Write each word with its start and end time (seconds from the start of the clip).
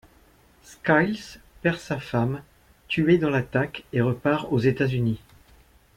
Skiles 0.63 1.37
perd 1.61 1.77
sa 1.77 1.99
femme, 1.99 2.41
tuée 2.87 3.19
dans 3.19 3.29
l'attaque, 3.29 3.83
et 3.93 4.01
repart 4.01 4.47
aux 4.49 4.57
États-Unis. 4.57 5.21